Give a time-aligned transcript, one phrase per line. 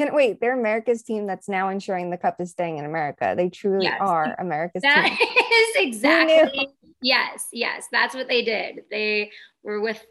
[0.00, 3.34] Can wait, they're America's team that's now ensuring the cup is staying in America.
[3.36, 3.98] They truly yes.
[4.00, 5.18] are America's that team.
[5.20, 6.68] That is exactly
[7.02, 7.86] yes, yes.
[7.92, 8.84] That's what they did.
[8.90, 9.30] They
[9.62, 10.02] were with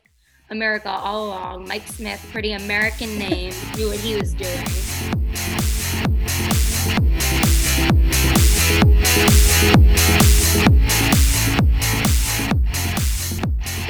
[0.51, 1.67] America all along.
[1.67, 4.63] Mike Smith, pretty American name, knew what he was doing.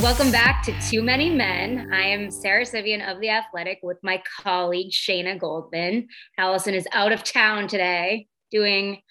[0.02, 1.90] Welcome back to Too Many Men.
[1.92, 6.08] I am Sara Civian of The Athletic with my colleague Shayna Goldman.
[6.38, 9.02] Allison is out of town today doing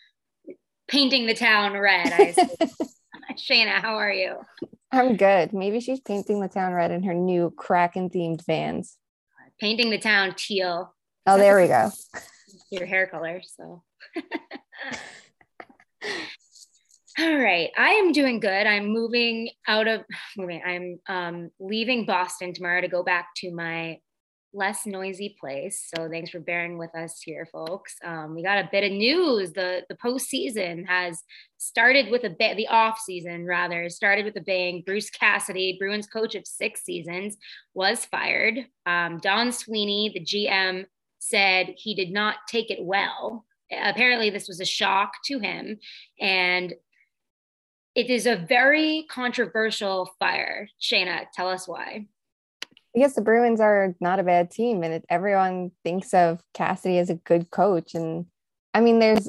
[0.88, 2.34] painting the town red.
[3.36, 4.36] Shayna, how are you?
[4.90, 5.52] I'm good.
[5.52, 8.96] Maybe she's painting the town red in her new Kraken themed vans.
[9.60, 10.94] Painting the town teal.
[11.26, 11.90] Oh, there we go.
[12.70, 13.42] Your hair color.
[13.44, 13.82] So
[17.20, 17.70] All right.
[17.76, 18.66] I am doing good.
[18.66, 20.02] I'm moving out of
[20.36, 20.62] moving.
[20.64, 23.98] I'm um, leaving Boston tomorrow to go back to my
[24.52, 25.88] less noisy place.
[25.92, 27.96] So thanks for bearing with us here, folks.
[28.04, 29.52] Um, we got a bit of news.
[29.52, 31.20] The the postseason has
[31.56, 32.56] started with a bit.
[32.56, 34.84] The off season rather started with a bang.
[34.86, 37.36] Bruce Cassidy, Bruins coach of six seasons,
[37.74, 38.58] was fired.
[38.86, 40.86] Um, Don Sweeney, the GM,
[41.18, 43.44] said he did not take it well.
[43.72, 45.78] Apparently, this was a shock to him,
[46.20, 46.74] and
[47.98, 50.68] it is a very controversial fire.
[50.80, 52.06] Shayna, tell us why.
[52.94, 56.98] I guess the Bruins are not a bad team, and it, everyone thinks of Cassidy
[56.98, 57.96] as a good coach.
[57.96, 58.26] And
[58.72, 59.28] I mean, there's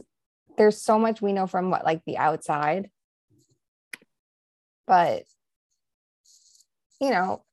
[0.56, 2.92] there's so much we know from what like the outside,
[4.86, 5.24] but
[7.02, 7.44] you know,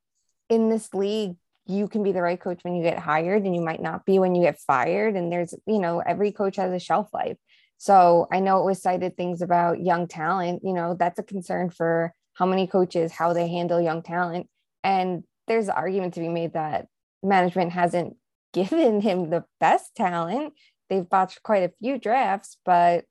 [0.51, 3.63] in this league, you can be the right coach when you get hired, and you
[3.63, 5.17] might not be when you get fired.
[5.17, 7.39] And there's you know, every coach has a shelf life.
[7.79, 11.71] So I know it was cited things about young talent, you know, that's a concern
[11.71, 14.49] for how many coaches, how they handle young talent.
[14.83, 16.87] And there's an argument to be made that
[17.23, 18.17] management hasn't
[18.53, 20.55] given him the best talent.
[20.89, 23.05] They've botched quite a few drafts, but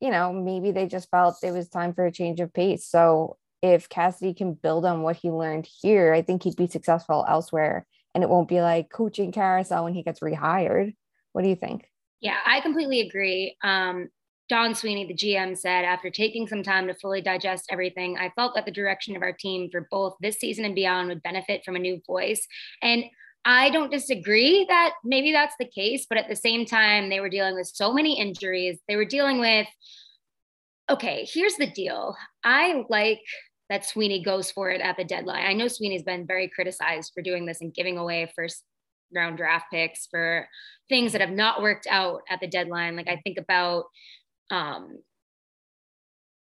[0.00, 2.86] you know, maybe they just felt it was time for a change of pace.
[2.86, 7.24] So if Cassidy can build on what he learned here, I think he'd be successful
[7.28, 7.86] elsewhere.
[8.14, 10.94] And it won't be like coaching carousel when he gets rehired.
[11.32, 11.89] What do you think?
[12.20, 13.56] Yeah, I completely agree.
[13.62, 14.08] Um,
[14.48, 18.54] Don Sweeney, the GM, said after taking some time to fully digest everything, I felt
[18.54, 21.76] that the direction of our team for both this season and beyond would benefit from
[21.76, 22.46] a new voice.
[22.82, 23.04] And
[23.44, 27.30] I don't disagree that maybe that's the case, but at the same time, they were
[27.30, 28.78] dealing with so many injuries.
[28.88, 29.68] They were dealing with,
[30.90, 32.16] okay, here's the deal.
[32.44, 33.22] I like
[33.70, 35.46] that Sweeney goes for it at the deadline.
[35.46, 38.64] I know Sweeney's been very criticized for doing this and giving away first
[39.14, 40.48] round draft picks for
[40.88, 42.96] things that have not worked out at the deadline.
[42.96, 43.84] Like I think about,
[44.50, 44.98] um,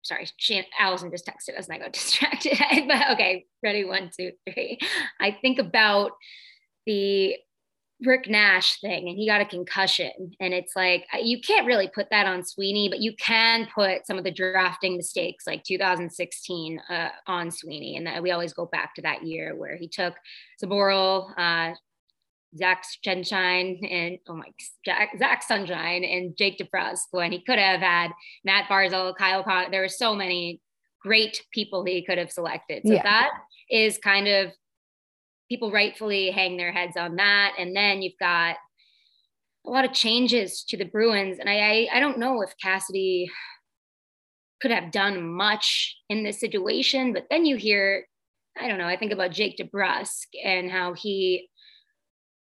[0.02, 2.58] sorry, she, Allison just texted us and I got distracted.
[2.88, 4.78] but okay, ready, one, two, three.
[5.20, 6.12] I think about
[6.86, 7.36] the
[8.04, 10.10] Rick Nash thing and he got a concussion.
[10.40, 14.18] And it's like, you can't really put that on Sweeney, but you can put some
[14.18, 17.96] of the drafting mistakes like 2016 uh, on Sweeney.
[17.96, 20.14] And that we always go back to that year where he took
[20.62, 21.74] Zboril, uh,
[22.56, 24.46] Zach Senyshyn and oh my
[24.84, 28.10] Jack, Zach Senyshyn and Jake DeBrusk when he could have had
[28.44, 29.70] Matt Barzal, Kyle Con.
[29.70, 30.60] There were so many
[31.00, 32.82] great people he could have selected.
[32.86, 33.02] So yeah.
[33.02, 33.30] that
[33.70, 34.52] is kind of
[35.48, 37.54] people rightfully hang their heads on that.
[37.58, 38.56] And then you've got
[39.66, 41.38] a lot of changes to the Bruins.
[41.38, 43.30] And I, I, I don't know if Cassidy
[44.60, 48.06] could have done much in this situation, but then you hear,
[48.60, 51.48] I don't know, I think about Jake DeBrusk and how he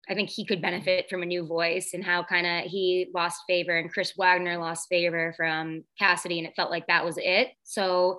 [0.08, 3.42] I think he could benefit from a new voice and how kind of he lost
[3.46, 7.48] favor and Chris Wagner lost favor from Cassidy and it felt like that was it.
[7.62, 8.18] So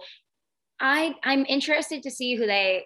[0.79, 2.85] I I'm interested to see who they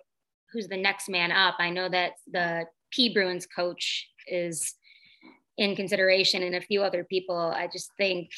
[0.51, 1.55] who's the next man up.
[1.59, 4.73] I know that the P Bruins coach is
[5.57, 7.37] in consideration and a few other people.
[7.37, 8.29] I just think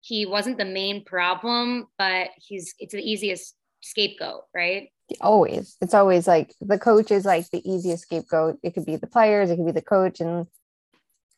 [0.00, 4.88] he wasn't the main problem, but he's it's the easiest scapegoat, right?
[5.20, 8.58] Always it's always like the coach is like the easiest scapegoat.
[8.62, 10.46] It could be the players it could be the coach and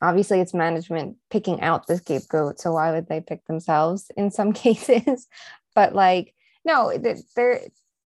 [0.00, 4.52] obviously it's management picking out the scapegoat so why would they pick themselves in some
[4.64, 5.26] cases?
[5.74, 6.34] But like
[6.64, 7.60] no they're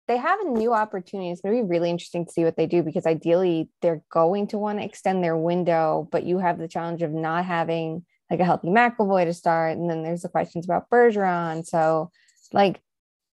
[0.06, 2.66] they have a new opportunity it's going to be really interesting to see what they
[2.66, 6.69] do because ideally they're going to want to extend their window but you have the
[6.69, 10.64] challenge of not having like a healthy McAvoy to start and then there's the questions
[10.64, 11.66] about Bergeron.
[11.66, 12.11] So
[12.52, 12.81] like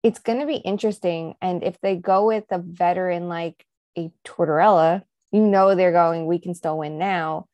[0.03, 1.35] it's going to be interesting.
[1.41, 3.65] And if they go with a veteran like
[3.97, 5.03] a Tortorella,
[5.33, 7.47] you know they're going, we can still win now.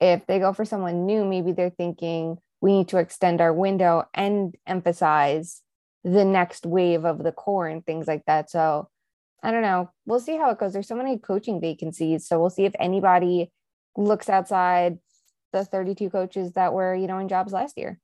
[0.00, 4.04] If they go for someone new, maybe they're thinking we need to extend our window
[4.14, 5.62] and emphasize
[6.04, 8.50] the next wave of the core and things like that.
[8.50, 8.88] So
[9.42, 9.90] I don't know.
[10.06, 10.72] We'll see how it goes.
[10.72, 12.26] There's so many coaching vacancies.
[12.26, 13.52] So we'll see if anybody
[13.96, 14.98] looks outside
[15.52, 17.98] the 32 coaches that were, you know, in jobs last year.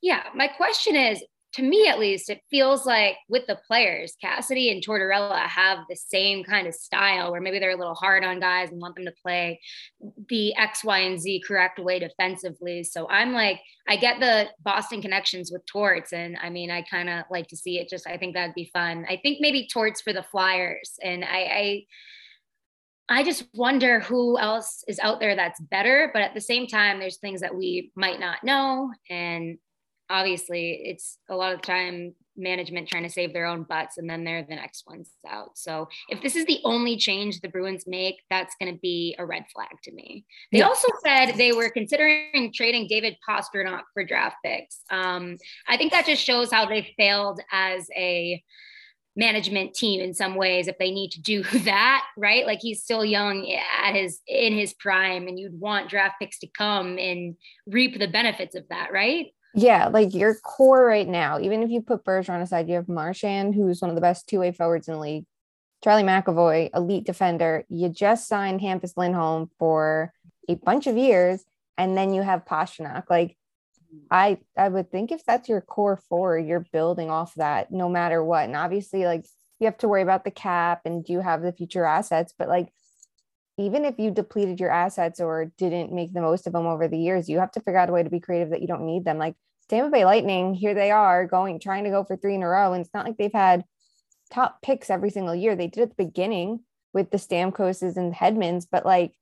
[0.00, 0.22] Yeah.
[0.34, 1.22] My question is
[1.56, 5.96] to me at least, it feels like with the players, Cassidy and Tortorella have the
[5.96, 9.06] same kind of style where maybe they're a little hard on guys and want them
[9.06, 9.58] to play
[10.28, 12.84] the X, Y, and Z correct way defensively.
[12.84, 13.58] So I'm like,
[13.88, 16.12] I get the Boston connections with Torts.
[16.12, 18.70] And I mean, I kind of like to see it just, I think that'd be
[18.74, 19.06] fun.
[19.08, 20.98] I think maybe Torts for the Flyers.
[21.02, 21.86] And I, I
[23.08, 26.10] I just wonder who else is out there that's better.
[26.12, 28.90] But at the same time, there's things that we might not know.
[29.08, 29.58] And
[30.10, 34.24] obviously it's a lot of time management trying to save their own butts and then
[34.24, 35.56] they're the next ones out.
[35.56, 39.24] So if this is the only change the Bruins make, that's going to be a
[39.24, 40.24] red flag to me.
[40.52, 40.66] They yeah.
[40.66, 44.80] also said they were considering trading David Pastrnak for draft picks.
[44.90, 45.36] Um,
[45.66, 48.42] I think that just shows how they failed as a
[49.16, 53.04] management team in some ways if they need to do that right like he's still
[53.04, 53.50] young
[53.82, 57.34] at his in his prime and you'd want draft picks to come and
[57.66, 61.80] reap the benefits of that right yeah, like your core right now, even if you
[61.80, 64.94] put Bergeron aside, you have Marchand, who's one of the best two way forwards in
[64.94, 65.24] the league,
[65.82, 67.64] Charlie McAvoy, elite defender.
[67.70, 70.12] You just signed Hampus Lindholm for
[70.46, 71.42] a bunch of years,
[71.78, 73.04] and then you have Pastrnak.
[73.08, 73.38] Like,
[74.10, 78.22] I I would think if that's your core four, you're building off that no matter
[78.22, 78.44] what.
[78.44, 79.24] And obviously, like
[79.58, 82.48] you have to worry about the cap and do you have the future assets, but
[82.48, 82.68] like
[83.58, 86.98] even if you depleted your assets or didn't make the most of them over the
[86.98, 89.04] years, you have to figure out a way to be creative that you don't need
[89.04, 89.18] them.
[89.18, 89.34] Like
[89.68, 92.72] Tampa Bay Lightning, here they are going, trying to go for three in a row.
[92.72, 93.64] And it's not like they've had
[94.30, 95.56] top picks every single year.
[95.56, 96.60] They did at the beginning
[96.92, 99.14] with the Stamkoses and Hedmans, but like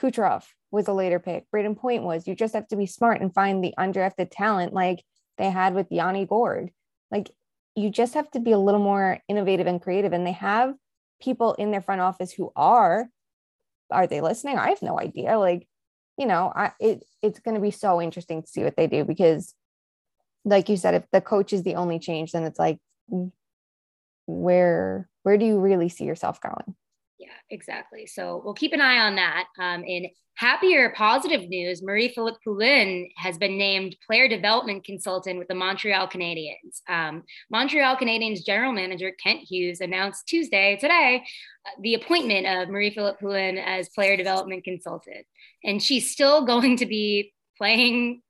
[0.00, 1.50] Kucherov was a later pick.
[1.50, 2.28] Brayden Point was.
[2.28, 5.04] You just have to be smart and find the undrafted talent like
[5.36, 6.70] they had with Yanni Gourde.
[7.10, 7.30] Like
[7.74, 10.12] you just have to be a little more innovative and creative.
[10.12, 10.74] And they have
[11.20, 13.08] people in their front office who are
[13.90, 14.58] are they listening?
[14.58, 15.38] I have no idea.
[15.38, 15.66] Like,
[16.18, 19.04] you know, I it it's going to be so interesting to see what they do
[19.04, 19.54] because,
[20.44, 22.78] like you said, if the coach is the only change, then it's like,
[23.10, 23.32] mm,
[24.26, 26.76] where where do you really see yourself going?
[27.20, 28.06] Yeah, exactly.
[28.06, 29.44] So we'll keep an eye on that.
[29.58, 35.46] Um, in happier, positive news, Marie Philip Poulin has been named player development consultant with
[35.46, 36.80] the Montreal Canadiens.
[36.88, 41.22] Um, Montreal Canadiens general manager Kent Hughes announced Tuesday, today,
[41.66, 45.26] uh, the appointment of Marie Philip Poulin as player development consultant.
[45.62, 48.22] And she's still going to be playing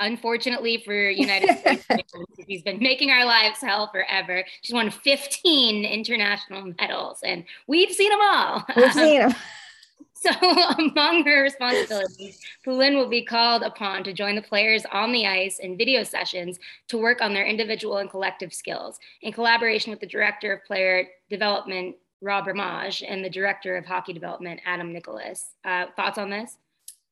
[0.00, 1.86] unfortunately for United States,
[2.48, 4.44] she's been making our lives hell forever.
[4.62, 8.64] She's won 15 international medals, and we've seen them all.
[8.76, 9.34] We've seen them.
[10.14, 10.30] So,
[10.78, 15.60] among her responsibilities, Poulin will be called upon to join the players on the ice
[15.60, 16.58] in video sessions
[16.88, 21.08] to work on their individual and collective skills in collaboration with the director of player
[21.30, 25.54] development, Rob Ramage, and the director of hockey development, Adam Nicholas.
[25.64, 26.58] Uh, thoughts on this?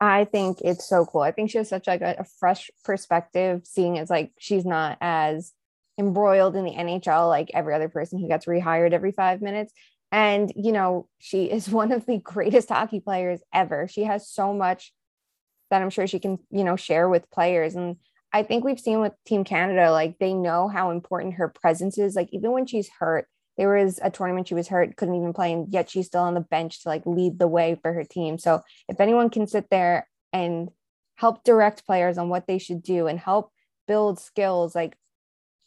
[0.01, 1.23] I think it's so cool.
[1.23, 4.97] I think she has such like a, a fresh perspective, seeing as like she's not
[5.01, 5.53] as
[5.99, 9.73] embroiled in the NHL like every other person who gets rehired every five minutes.
[10.13, 13.89] And you know, she is one of the greatest hockey players ever.
[13.89, 14.93] She has so much
[15.71, 17.75] that I'm sure she can, you know, share with players.
[17.75, 17.97] And
[18.33, 22.15] I think we've seen with Team Canada, like they know how important her presence is.
[22.15, 23.27] Like even when she's hurt,
[23.59, 26.35] there was a tournament she was hurt, couldn't even play, and yet she's still on
[26.35, 28.39] the bench to like lead the way for her team.
[28.39, 30.71] So if anyone can sit there and
[31.17, 33.51] help direct players on what they should do and help
[33.89, 34.97] build skills, like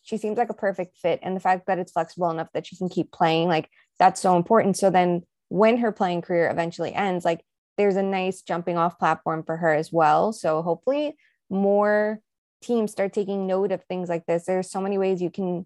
[0.02, 1.20] she seems like a perfect fit.
[1.22, 3.70] And the fact that it's flexible enough that she can keep playing, like
[4.00, 4.78] that's so important.
[4.78, 7.42] So then when her playing career eventually ends, like
[7.78, 10.32] there's a nice jumping off platform for her as well.
[10.32, 11.18] So hopefully
[11.50, 12.22] more
[12.62, 14.46] teams start taking note of things like this.
[14.46, 15.66] There's so many ways you can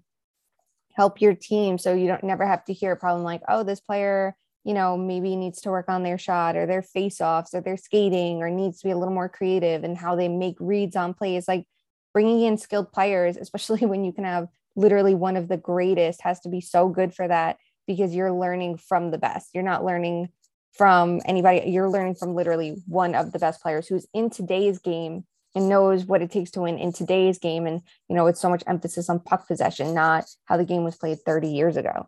[0.96, 3.80] help your team so you don't never have to hear a problem like oh this
[3.80, 7.62] player you know maybe needs to work on their shot or their face offs or
[7.62, 10.96] their skating or needs to be a little more creative in how they make reads
[10.96, 11.66] on plays like
[12.14, 16.40] bringing in skilled players especially when you can have literally one of the greatest has
[16.42, 19.50] to be so good for that because you're learning from the best.
[19.54, 20.30] You're not learning
[20.74, 21.70] from anybody.
[21.70, 25.26] You're learning from literally one of the best players who's in today's game
[25.56, 27.66] and knows what it takes to win in today's game.
[27.66, 30.98] And, you know, it's so much emphasis on puck possession, not how the game was
[30.98, 32.08] played 30 years ago.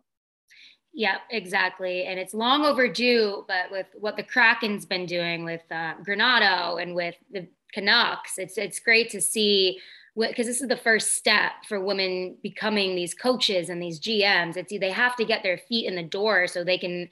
[0.92, 2.04] Yeah, exactly.
[2.04, 6.94] And it's long overdue, but with what the Kraken's been doing with uh, Granato and
[6.94, 9.78] with the Canucks, it's it's great to see
[10.16, 14.56] because this is the first step for women becoming these coaches and these GMs.
[14.56, 17.08] It's they have to get their feet in the door so they can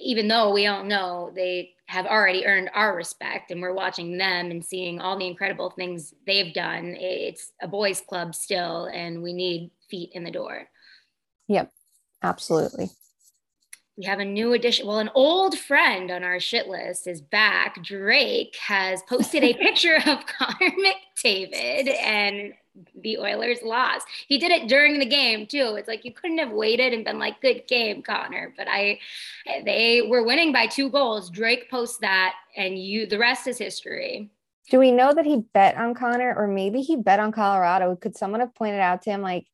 [0.00, 4.50] even though we all know they have already earned our respect and we're watching them
[4.50, 9.32] and seeing all the incredible things they've done, it's a boys' club still, and we
[9.32, 10.68] need feet in the door.
[11.48, 11.72] Yep,
[12.22, 12.90] absolutely.
[13.96, 14.86] we have a new addition.
[14.86, 17.82] Well, an old friend on our shit list is back.
[17.82, 20.72] Drake has posted a picture of Connor
[21.24, 22.52] McDavid and
[23.00, 24.06] the Oilers lost.
[24.26, 25.74] He did it during the game too.
[25.78, 28.98] It's like you couldn't have waited and been like, "Good game, Connor." But I,
[29.64, 31.30] they were winning by two goals.
[31.30, 34.30] Drake posts that, and you, the rest is history.
[34.70, 37.96] Do we know that he bet on Connor, or maybe he bet on Colorado?
[37.96, 39.46] Could someone have pointed out to him like,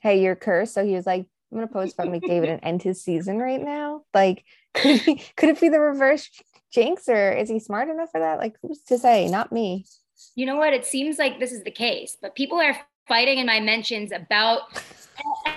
[0.00, 0.74] "Hey, you're cursed"?
[0.74, 4.02] So he was like, I'm gonna post about McDavid and end his season right now.
[4.12, 6.28] Like, could he, could it be the reverse
[6.72, 8.38] jinx, or is he smart enough for that?
[8.38, 9.28] Like, who's to say?
[9.28, 9.86] Not me.
[10.34, 10.72] You know what?
[10.72, 14.62] It seems like this is the case, but people are fighting in my mentions about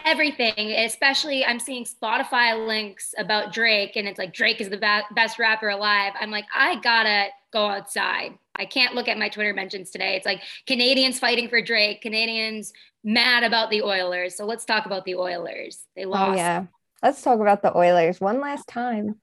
[0.05, 0.71] everything.
[0.71, 5.39] Especially, I'm seeing Spotify links about Drake, and it's like Drake is the ba- best
[5.39, 6.13] rapper alive.
[6.19, 8.37] I'm like, I gotta go outside.
[8.55, 10.15] I can't look at my Twitter mentions today.
[10.15, 14.35] It's like Canadians fighting for Drake, Canadians mad about the Oilers.
[14.35, 15.83] So let's talk about the Oilers.
[15.95, 16.31] They oh, lost.
[16.31, 16.65] Oh, yeah.
[17.01, 19.19] Let's talk about the Oilers one last time.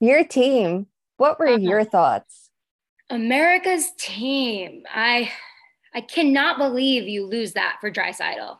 [0.00, 0.86] Your team.
[1.16, 1.58] What were uh-huh.
[1.58, 2.45] your thoughts?
[3.10, 4.82] America's team.
[4.92, 5.30] I
[5.94, 8.58] I cannot believe you lose that for Draisaitl.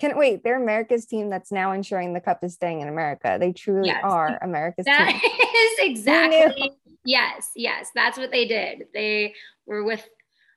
[0.00, 3.36] Can wait, they're America's team that's now ensuring the cup is staying in America.
[3.38, 4.00] They truly yes.
[4.02, 5.20] are America's that team.
[5.22, 6.72] That is exactly
[7.04, 7.90] yes, yes.
[7.94, 8.86] That's what they did.
[8.94, 9.34] They
[9.66, 10.08] were with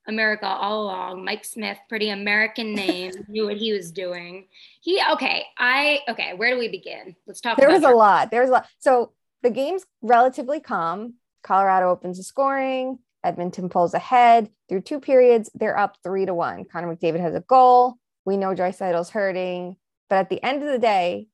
[0.07, 1.25] America all along.
[1.25, 4.47] Mike Smith, pretty American name, knew what he was doing.
[4.81, 5.45] He okay.
[5.57, 6.33] I okay.
[6.35, 7.15] Where do we begin?
[7.27, 7.57] Let's talk.
[7.57, 8.31] There was a lot.
[8.31, 8.67] There was a lot.
[8.79, 11.15] So the game's relatively calm.
[11.43, 12.99] Colorado opens the scoring.
[13.23, 15.49] Edmonton pulls ahead through two periods.
[15.53, 16.65] They're up three to one.
[16.65, 17.95] Connor McDavid has a goal.
[18.25, 19.77] We know Draisaitl's hurting,
[20.09, 21.27] but at the end of the day,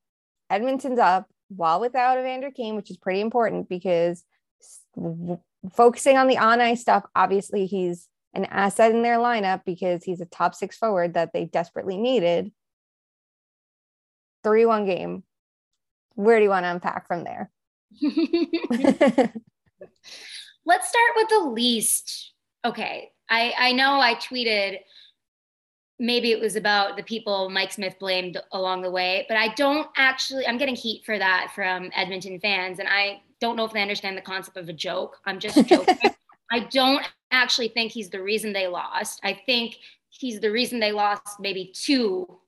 [0.50, 4.24] Edmonton's up while without Evander Kane, which is pretty important because
[5.74, 10.22] focusing on the on ice stuff, obviously he's an asset in their lineup because he's
[10.22, 12.52] a top six forward that they desperately needed.
[14.44, 15.24] 3 1 game.
[16.16, 17.52] Where do you want to unpack from there?
[20.66, 22.34] Let's start with the least.
[22.66, 23.12] Okay.
[23.30, 24.80] I, I know I tweeted
[26.00, 29.88] maybe it was about the people Mike Smith blamed along the way, but I don't
[29.98, 32.80] actually, I'm getting heat for that from Edmonton fans.
[32.80, 35.18] And I don't know if they understand the concept of a joke.
[35.26, 35.98] I'm just joking.
[36.52, 39.20] I don't actually think he's the reason they lost.
[39.24, 39.78] I think
[40.10, 42.40] he's the reason they lost maybe two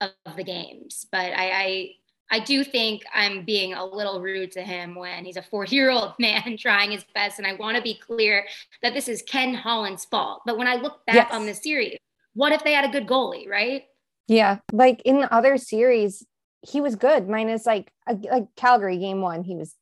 [0.00, 1.06] of the games.
[1.10, 1.90] But I, I
[2.30, 5.90] I do think I'm being a little rude to him when he's a 40 year
[5.90, 7.38] old man trying his best.
[7.38, 8.46] And I want to be clear
[8.82, 10.42] that this is Ken Holland's fault.
[10.46, 11.32] But when I look back yes.
[11.32, 11.98] on the series,
[12.34, 13.84] what if they had a good goalie, right?
[14.28, 14.58] Yeah.
[14.72, 16.24] Like in the other series,
[16.62, 19.74] he was good, minus like a, like Calgary game one, he was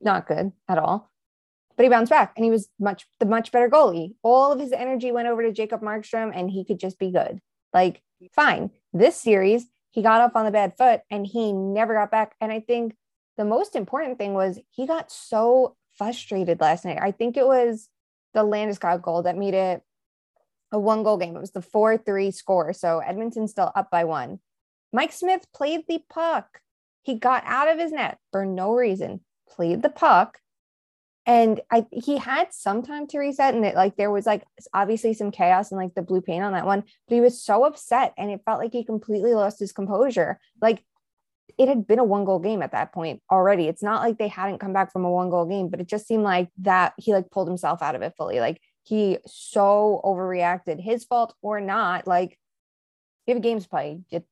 [0.00, 1.10] not good at all
[1.76, 4.14] but he bounced back and he was much the much better goalie.
[4.22, 7.40] All of his energy went over to Jacob Markstrom and he could just be good.
[7.72, 8.00] Like,
[8.32, 8.70] fine.
[8.92, 12.34] This series, he got off on the bad foot and he never got back.
[12.40, 12.96] And I think
[13.36, 16.98] the most important thing was he got so frustrated last night.
[17.00, 17.88] I think it was
[18.32, 19.82] the Landeskog goal that made it
[20.72, 21.36] a one goal game.
[21.36, 22.72] It was the 4 3 score.
[22.72, 24.40] So Edmonton's still up by one.
[24.92, 26.60] Mike Smith played the puck.
[27.02, 30.40] He got out of his net for no reason, played the puck,
[31.26, 35.14] and I he had some time to reset and it like there was like obviously
[35.14, 38.12] some chaos and like the blue paint on that one but he was so upset
[38.18, 40.38] and it felt like he completely lost his composure.
[40.60, 40.84] Like
[41.56, 43.68] it had been a one goal game at that point already.
[43.68, 46.06] It's not like they hadn't come back from a one goal game but it just
[46.06, 48.40] seemed like that he like pulled himself out of it fully.
[48.40, 52.38] Like he so overreacted his fault or not like
[53.26, 54.22] you have games to play you,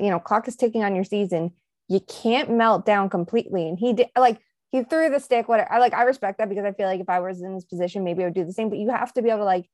[0.00, 1.52] you know clock is ticking on your season
[1.88, 3.68] you can't melt down completely.
[3.68, 4.38] And he did like
[4.74, 5.70] he threw the stick, whatever.
[5.72, 8.02] I like, I respect that because I feel like if I was in this position,
[8.02, 9.70] maybe I would do the same, but you have to be able to like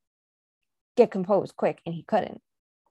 [0.95, 1.80] get composed quick.
[1.87, 2.42] And he couldn't.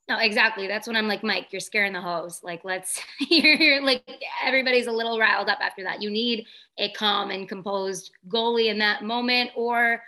[0.08, 0.66] No, exactly.
[0.66, 2.39] That's when I'm like, Mike, you're scaring the hose.
[2.42, 4.10] Like, let's, you're, you're like,
[4.44, 6.01] everybody's a little riled up after that.
[6.01, 6.48] You need
[6.80, 10.01] a calm and composed goalie in that moment, or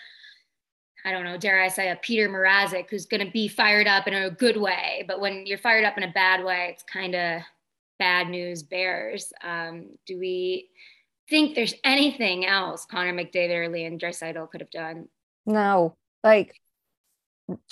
[1.05, 4.07] I don't know, dare I say a Peter Mrazek who's going to be fired up
[4.07, 5.05] in a good way.
[5.07, 7.43] But when you're fired up in a bad way, it's kind of
[7.99, 9.31] bad news bears.
[9.43, 10.69] Um, do we,
[11.31, 15.07] think there's anything else Connor McDavid or Leon Draisaitl could have done.
[15.47, 16.53] No, like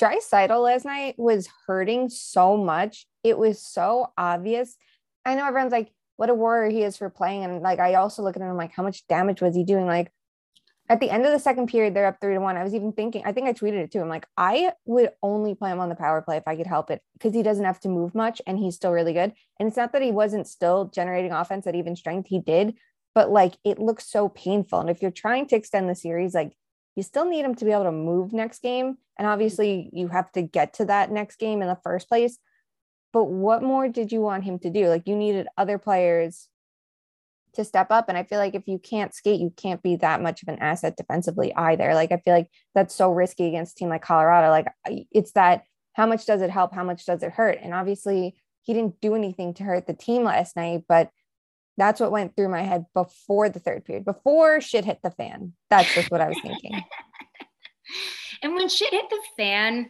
[0.02, 3.06] Draisaitl last night was hurting so much.
[3.24, 4.76] It was so obvious.
[5.26, 7.44] I know everyone's like, what a warrior he is for playing.
[7.44, 9.86] And like, I also look at him like, how much damage was he doing?
[9.86, 10.12] Like,
[10.90, 12.58] at the end of the second period, they're up three to one.
[12.58, 14.00] I was even thinking, I think I tweeted it too.
[14.00, 16.90] I'm like, I would only play him on the power play if I could help
[16.90, 19.34] it because he doesn't have to move much and he's still really good.
[19.60, 22.76] And it's not that he wasn't still generating offense at even strength, he did,
[23.16, 24.80] but like it looks so painful.
[24.80, 26.54] And if you're trying to extend the series, like
[26.96, 28.98] you still need him to be able to move next game.
[29.18, 32.38] And obviously, you have to get to that next game in the first place.
[33.12, 34.88] But what more did you want him to do?
[34.88, 36.48] Like you needed other players
[37.54, 38.10] to step up.
[38.10, 40.60] And I feel like if you can't skate, you can't be that much of an
[40.60, 41.94] asset defensively either.
[41.94, 44.50] Like I feel like that's so risky against a team like Colorado.
[44.50, 44.68] Like
[45.12, 45.64] it's that
[45.94, 46.74] how much does it help?
[46.74, 47.58] How much does it hurt?
[47.62, 51.10] And obviously he didn't do anything to hurt the team last night, but
[51.80, 55.54] that's what went through my head before the third period, before shit hit the fan.
[55.70, 56.74] That's just what I was thinking.
[58.44, 59.90] and when shit hit the fan,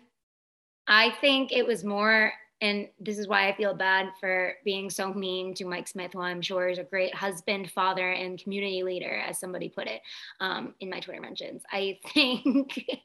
[0.87, 2.31] I think it was more
[2.61, 6.21] and this is why I feel bad for being so mean to Mike Smith, who
[6.21, 10.01] I'm sure is a great husband, father, and community leader, as somebody put it
[10.41, 11.63] um, in my Twitter mentions.
[11.71, 12.99] I think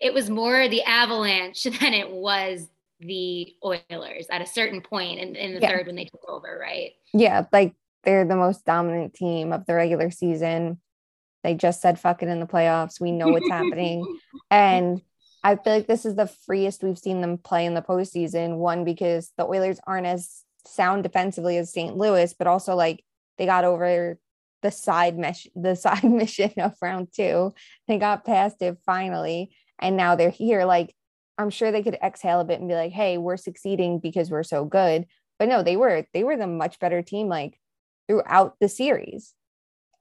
[0.00, 2.68] it was more the avalanche than it was
[3.00, 5.70] the Oilers at a certain point in, in the yeah.
[5.70, 6.92] third when they took over, right?
[7.14, 10.80] Yeah, like they're the most dominant team of the regular season.
[11.42, 13.00] They just said fuck it in the playoffs.
[13.00, 14.04] We know what's happening.
[14.52, 15.00] And
[15.44, 18.56] I feel like this is the freest we've seen them play in the postseason.
[18.56, 21.96] One, because the Oilers aren't as sound defensively as St.
[21.96, 23.04] Louis, but also like
[23.38, 24.18] they got over
[24.62, 27.54] the side mesh, the side mission of round two.
[27.86, 29.54] They got past it finally.
[29.78, 30.64] And now they're here.
[30.64, 30.94] Like,
[31.38, 34.42] I'm sure they could exhale a bit and be like, hey, we're succeeding because we're
[34.42, 35.06] so good.
[35.38, 37.59] But no, they were, they were the much better team like
[38.10, 39.34] throughout the series.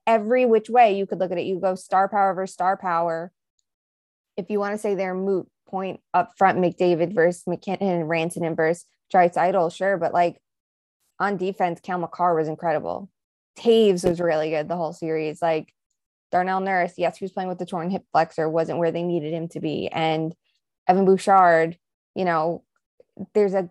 [0.07, 3.31] Every which way you could look at it, you go star power versus star power
[4.39, 8.85] if you want to say they're moot point up front, McDavid versus MacKinnon, Rantanen versus
[9.13, 10.41] Draisaitl, sure, but like
[11.19, 13.09] on defense, Cale Makar was incredible.
[13.59, 15.41] Toews was really good the whole series.
[15.41, 15.73] Like
[16.31, 19.33] Darnell Nurse, yes, he was playing with the torn hip flexor, wasn't where they needed
[19.33, 19.89] him to be.
[19.89, 20.33] And
[20.87, 21.77] Evan Bouchard,
[22.15, 22.63] you know,
[23.33, 23.69] there's a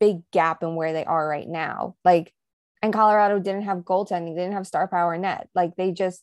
[0.00, 1.94] big gap in where they are right now.
[2.04, 2.32] Like,
[2.82, 5.48] and Colorado didn't have goaltending, they didn't have star power net.
[5.54, 6.22] Like they just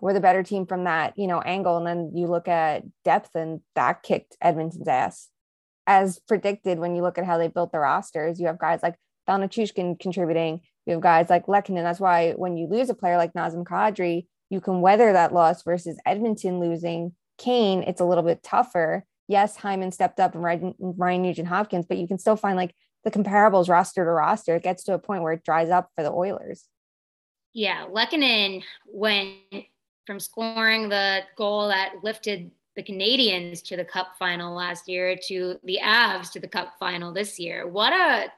[0.00, 1.78] we're the better team from that, you know, angle.
[1.78, 5.30] And then you look at depth and that kicked Edmonton's ass.
[5.86, 8.96] As predicted, when you look at how they built the rosters, you have guys like
[9.28, 10.60] Nichushkin contributing.
[10.86, 11.82] You have guys like Lehkonen.
[11.84, 15.62] That's why when you lose a player like Nazem Kadri, you can weather that loss
[15.62, 17.82] versus Edmonton losing Kane.
[17.82, 19.04] It's a little bit tougher.
[19.26, 22.74] Yes, Hyman stepped up and Ryan, Ryan Nugent Hopkins, but you can still find like
[23.04, 24.56] the comparables roster to roster.
[24.56, 26.64] It gets to a point where it dries up for the Oilers.
[27.52, 29.36] Yeah, Lehkonen went
[30.06, 35.58] from scoring the goal that lifted the Canadiens to the cup final last year to
[35.62, 37.68] the Avs to the cup final this year.
[37.68, 38.32] What a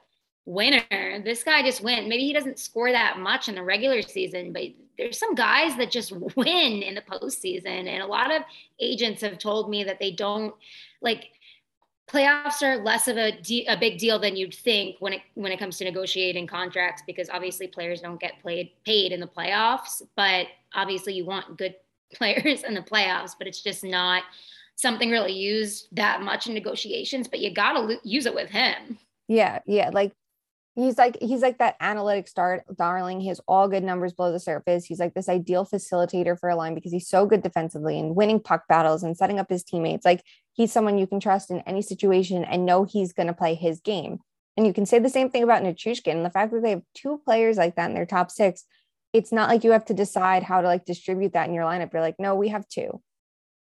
[0.45, 1.21] winner.
[1.23, 2.07] This guy just went.
[2.07, 4.63] Maybe he doesn't score that much in the regular season, but
[4.97, 7.87] there's some guys that just win in the postseason.
[7.87, 8.43] And a lot of
[8.79, 10.53] agents have told me that they don't
[11.01, 11.29] like
[12.07, 15.51] playoffs are less of a, de- a big deal than you'd think when it when
[15.51, 20.01] it comes to negotiating contracts because obviously players don't get played paid in the playoffs
[20.15, 21.75] but obviously you want good
[22.13, 24.23] players in the playoffs but it's just not
[24.75, 28.49] something really used that much in negotiations but you got to lo- use it with
[28.49, 28.97] him.
[29.27, 30.13] Yeah yeah like
[30.77, 33.19] he's like he's like that analytic star darling.
[33.19, 34.85] He has all good numbers below the surface.
[34.85, 38.39] He's like this ideal facilitator for a line because he's so good defensively and winning
[38.39, 40.05] puck battles and setting up his teammates.
[40.05, 40.23] Like
[40.57, 43.79] he's someone you can trust in any situation and know he's going to play his
[43.79, 44.19] game.
[44.57, 46.81] And you can say the same thing about Nichushkin and the fact that they have
[46.93, 48.65] two players like that in their top six
[49.13, 51.93] it's not like you have to decide how to like distribute that in your lineup.
[51.93, 53.01] You're like no we have two.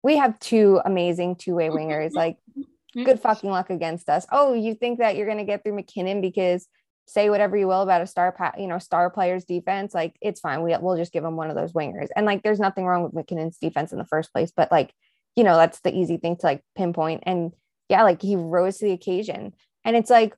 [0.03, 2.13] We have two amazing two-way wingers.
[2.13, 3.05] Like mm-hmm.
[3.05, 4.27] good fucking luck against us.
[4.31, 6.69] Oh you think that you're going to get through MacKinnon because
[7.07, 9.95] say whatever you will about a star, you know, star player's defense.
[9.95, 10.63] Like it's fine.
[10.63, 12.09] We we'll just give him one of those wingers.
[12.17, 14.95] And like, there's nothing wrong with MacKinnon's defense in the first place, but like,
[15.37, 17.23] you know, that's the easy thing to like pinpoint.
[17.27, 17.53] And
[17.89, 19.53] yeah, like he rose to the occasion.
[19.85, 20.35] And it's like,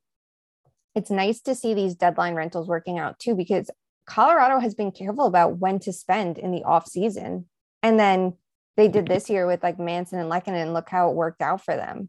[0.94, 3.70] it's nice to see these deadline rentals working out too, because
[4.06, 7.46] Colorado has been careful about when to spend in the off season.
[7.82, 8.34] And then
[8.76, 11.64] they did this year with like Manson and Lehkonen, and look how it worked out
[11.64, 12.08] for them.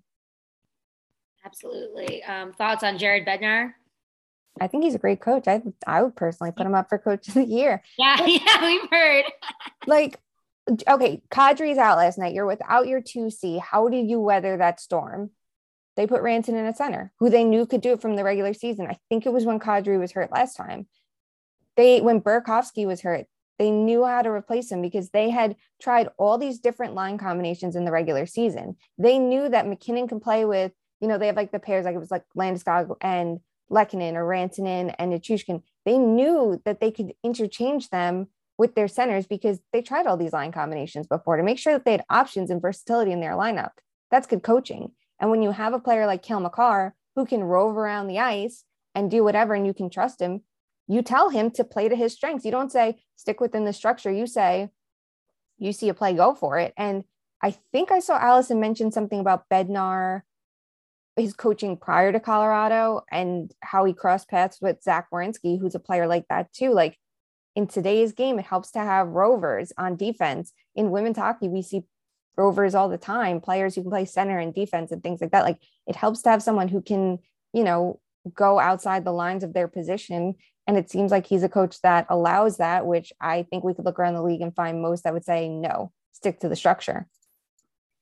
[1.46, 2.24] Absolutely.
[2.24, 3.72] Um, thoughts on Jared Bednar?
[4.60, 5.48] I think he's a great coach.
[5.48, 7.84] I I would personally put him up for coach of the year.
[7.98, 9.26] Yeah, yeah, we've heard.
[9.86, 10.20] like,
[10.88, 12.34] okay, Kadri's out last night.
[12.34, 13.60] You're without your 2C.
[13.60, 15.32] How do you weather that storm?
[15.96, 18.54] They put Rantanen in a center who they knew could do it from the regular
[18.54, 18.88] season.
[18.88, 20.88] I think it was when Kadri was hurt last time.
[21.76, 23.26] They when Burakovsky was hurt,
[23.58, 27.76] they knew how to replace him because they had tried all these different line combinations
[27.76, 28.78] in the regular season.
[28.98, 31.96] They knew that MacKinnon can play with, you know, they have like the pairs, like
[31.96, 33.40] it was like Landeskog and
[33.72, 39.28] Lehkonen or Rantanen and Nichushkin, they knew that they could interchange them with their centers
[39.28, 42.50] because they tried all these line combinations before to make sure that they had options
[42.50, 43.72] and versatility in their lineup.
[44.10, 44.92] That's good coaching.
[45.20, 48.64] And when you have a player like Cale Makar who can rove around the ice
[48.96, 50.42] and do whatever and you can trust him,
[50.88, 52.46] you tell him to play to his strengths.
[52.46, 54.12] You don't say stick within the structure.
[54.12, 54.70] You say,
[55.58, 56.74] you see a play, go for it.
[56.78, 57.04] And
[57.42, 60.22] I think I saw Allison mention something about Bednar
[61.18, 65.80] his coaching prior to Colorado and how he crossed paths with Zach Werenski, who's a
[65.80, 66.72] player like that too.
[66.72, 66.98] Like
[67.58, 70.54] in today's game, it helps to have rovers on defense.
[70.76, 71.86] In women's hockey, we see
[72.38, 75.44] rovers all the time, players who can play center and defense and things like that.
[75.44, 77.18] Like it helps to have someone who can,
[77.54, 78.00] you know,
[78.32, 80.36] go outside the lines of their position.
[80.68, 83.86] And it seems like he's a coach that allows that, which I think we could
[83.86, 87.08] look around the league and find most that would say no, stick to the structure.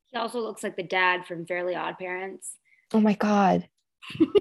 [0.08, 2.58] He also looks like the dad from Fairly Odd Parents.
[2.94, 3.70] Oh my God.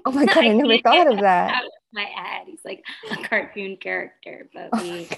[0.05, 1.63] Oh my God, I never thought of that.
[1.93, 2.47] my head.
[2.47, 5.09] He's like a cartoon character, but oh we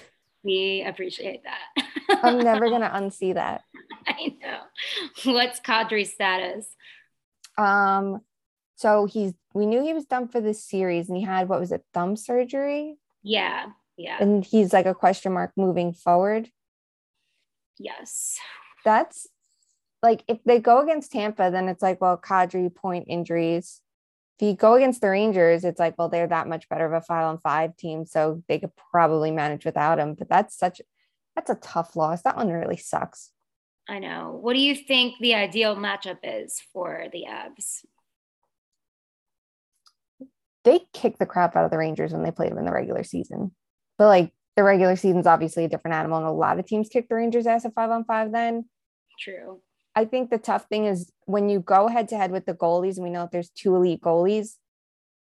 [0.43, 2.19] we appreciate that.
[2.23, 3.63] I'm never gonna unsee that.
[4.08, 5.32] I know.
[5.34, 6.67] What's Kadri's status?
[7.58, 8.21] Um,
[8.76, 11.71] so he's we knew he was done for this series and he had what was
[11.71, 12.97] it, thumb surgery?
[13.23, 13.65] Yeah,
[13.97, 14.17] yeah.
[14.21, 16.50] And he's like a question mark moving forward.
[17.80, 18.38] Yes.
[18.86, 19.28] That's
[20.02, 23.82] like if they go against Tampa, then it's like, well, Kadri point injuries.
[24.39, 27.02] If you go against the Rangers, it's like, well, they're that much better of a
[27.02, 30.13] five on five team, so they could probably manage without him.
[30.13, 30.80] But that's such
[31.36, 32.21] that's a tough loss.
[32.21, 33.32] That one really sucks.
[33.89, 34.38] I know.
[34.41, 37.86] What do you think the ideal matchup is for the Avs?
[40.63, 43.04] They kicked the crap out of the Rangers when they played them in the regular
[43.04, 43.56] season.
[43.97, 46.89] But like the regular season is obviously a different animal, and a lot of teams
[46.89, 48.65] kick the Rangers ass at five on five then.
[49.19, 49.62] True.
[49.97, 52.97] I think the tough thing is when you go head to head with the goalies,
[52.97, 54.51] and we know if there's two elite goalies,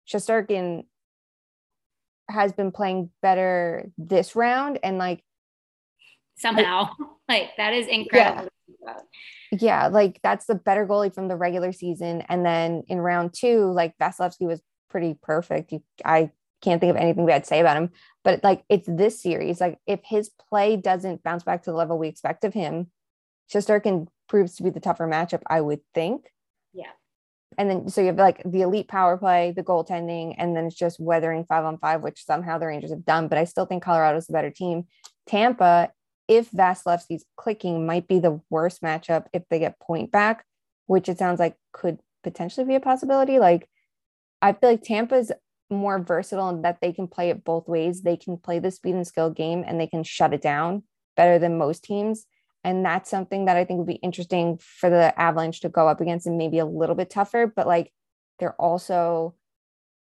[0.09, 0.85] Shesterkin
[2.29, 5.21] has been playing better this round and like
[6.37, 6.89] somehow.
[7.29, 8.49] Like that is incredible.
[8.67, 8.99] Yeah.
[9.51, 13.71] yeah like that's the better goalie from the regular season and then in round two
[13.71, 15.71] like Vasilevskiy was pretty perfect.
[15.71, 17.91] You, I can't think of anything bad to say about him
[18.25, 19.61] but like it's this series.
[19.61, 22.87] Like if his play doesn't bounce back to the level we expect of him
[23.51, 26.31] Shesterkin proves to be the tougher matchup, I would think.
[26.73, 26.91] Yeah.
[27.57, 30.75] And then so you have like the elite power play, the goaltending, and then it's
[30.75, 33.27] just weathering five on five, which somehow the Rangers have done.
[33.27, 34.85] But I still think Colorado's the better team.
[35.27, 35.91] Tampa,
[36.27, 40.45] if Vasilevskiy's clicking, might be the worst matchup if they get point back,
[40.87, 43.39] which it sounds like could potentially be a possibility.
[43.39, 43.69] Like
[44.41, 45.31] I feel like Tampa's
[45.69, 48.01] more versatile in that they can play it both ways.
[48.01, 50.83] They can play the speed and skill game and they can shut it down
[51.15, 52.25] better than most teams.
[52.63, 55.99] And that's something that I think would be interesting for the Avalanche to go up
[55.99, 57.51] against and maybe a little bit tougher.
[57.53, 57.91] But like
[58.39, 59.35] they're also,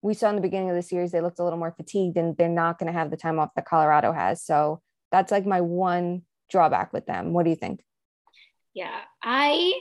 [0.00, 2.36] we saw in the beginning of the series, they looked a little more fatigued and
[2.36, 4.42] they're not going to have the time off that Colorado has.
[4.42, 4.80] So
[5.12, 7.32] that's like my one drawback with them.
[7.32, 7.84] What do you think?
[8.72, 9.74] Yeah, I,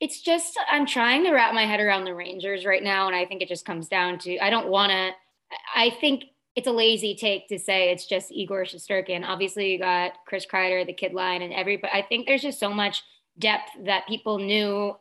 [0.00, 3.08] it's just, I'm trying to wrap my head around the Rangers right now.
[3.08, 5.10] And I think it just comes down to, I don't want to,
[5.74, 6.24] I think
[6.58, 9.24] it's a lazy take to say it's just Igor Shesterkin.
[9.24, 11.92] Obviously, you got Chris Kreider, the kid line, and everybody.
[11.92, 13.04] I think there's just so much
[13.38, 14.96] depth that people knew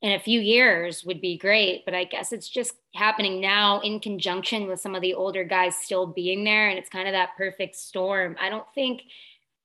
[0.00, 1.84] in a few years would be great.
[1.84, 5.76] But I guess it's just happening now in conjunction with some of the older guys
[5.76, 6.70] still being there.
[6.70, 8.34] And it's kind of that perfect storm.
[8.40, 9.02] I don't think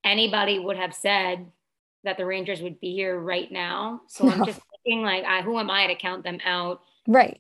[0.04, 1.46] anybody would have said
[2.04, 4.02] that the Rangers would be here right now.
[4.10, 4.32] So no.
[4.32, 6.82] I'm just thinking, like, I, who am I to count them out?
[7.08, 7.40] Right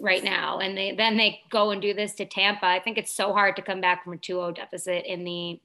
[0.00, 2.66] right now and they then they go and do this to Tampa.
[2.66, 5.60] I think it's so hard to come back from a 2-0 deficit in the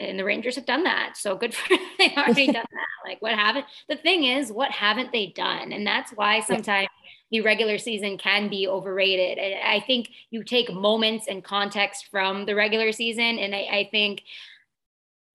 [0.00, 1.16] and the Rangers have done that.
[1.16, 1.86] So good for them.
[1.98, 3.08] They've already done that.
[3.08, 5.72] Like what haven't the thing is, what haven't they done?
[5.72, 6.88] And that's why sometimes
[7.30, 9.38] the regular season can be overrated.
[9.64, 13.38] I think you take moments and context from the regular season.
[13.38, 14.22] And I, I think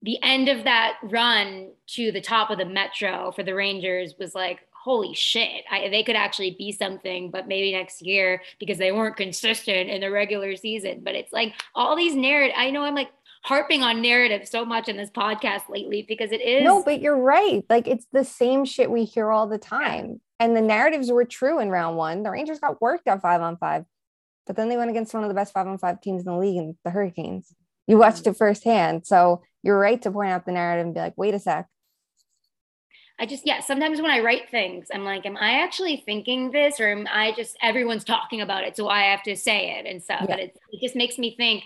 [0.02, 4.34] the end of that run to the top of the metro for the Rangers was
[4.34, 8.92] like, holy shit, I, they could actually be something, but maybe next year because they
[8.92, 11.00] weren't consistent in the regular season.
[11.02, 12.54] But it's like all these narrative.
[12.56, 13.10] I know I'm like
[13.42, 16.62] harping on narrative so much in this podcast lately because it is.
[16.62, 17.64] No, but you're right.
[17.68, 20.20] Like it's the same shit we hear all the time.
[20.38, 22.22] And the narratives were true in round one.
[22.22, 23.86] The Rangers got worked at five on five,
[24.46, 26.38] but then they went against one of the best five on five teams in the
[26.38, 27.52] league and the Hurricanes.
[27.88, 29.04] You watched it firsthand.
[29.04, 31.66] So you're right to point out the narrative and be like, wait a sec.
[33.18, 36.78] I just, yeah, sometimes when I write things, I'm like, am I actually thinking this
[36.80, 38.76] or am I just, everyone's talking about it.
[38.76, 40.20] So I have to say it and stuff.
[40.22, 40.26] Yeah.
[40.26, 41.64] But it, it just makes me think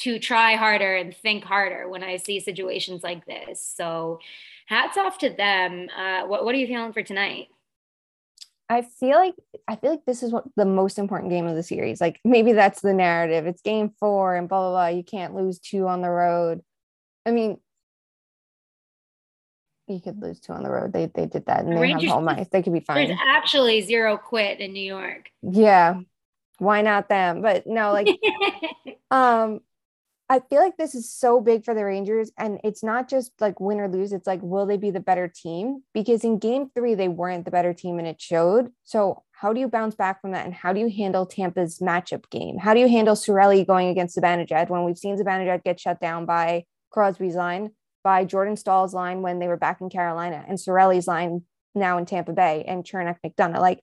[0.00, 3.62] to try harder and think harder when I see situations like this.
[3.62, 4.18] So
[4.66, 5.88] hats off to them.
[5.96, 7.48] Uh, what, what are you feeling for tonight?
[8.68, 9.34] I feel like
[9.68, 12.00] I feel like this is what the most important game of the series.
[12.00, 13.46] Like maybe that's the narrative.
[13.46, 14.86] It's game four and blah blah blah.
[14.88, 16.62] You can't lose two on the road.
[17.24, 17.58] I mean,
[19.88, 20.92] you could lose two on the road.
[20.92, 22.48] They they did that and the they Rangers, have home ice.
[22.50, 23.08] They could be fine.
[23.08, 25.30] There's actually zero quit in New York.
[25.42, 26.00] Yeah.
[26.58, 27.42] Why not them?
[27.42, 28.08] But no, like
[29.10, 29.60] um
[30.28, 32.32] I feel like this is so big for the Rangers.
[32.36, 34.12] And it's not just like win or lose.
[34.12, 35.84] It's like, will they be the better team?
[35.94, 38.72] Because in game three, they weren't the better team and it showed.
[38.82, 40.44] So, how do you bounce back from that?
[40.44, 42.58] And how do you handle Tampa's matchup game?
[42.58, 46.26] How do you handle Cirelli going against Zibanejad when we've seen Zibanejad get shut down
[46.26, 47.70] by Crosby's line,
[48.06, 51.42] by Jordan Staal's line when they were back in Carolina, and Cirelli's line
[51.74, 53.58] now in Tampa Bay, and Cernak McDonagh.
[53.58, 53.80] Like,